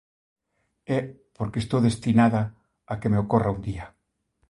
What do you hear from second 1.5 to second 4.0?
estou destinada a que me ocorra un día.